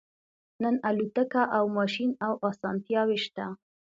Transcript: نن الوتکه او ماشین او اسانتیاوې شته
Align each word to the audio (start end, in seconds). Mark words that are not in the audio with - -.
نن 0.63 0.75
الوتکه 0.89 1.43
او 1.57 1.63
ماشین 1.77 2.11
او 2.27 2.33
اسانتیاوې 2.49 3.17
شته 3.25 3.45